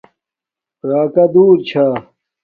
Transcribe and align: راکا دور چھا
راکا 0.89 1.23
دور 1.33 1.53
چھا 1.67 1.85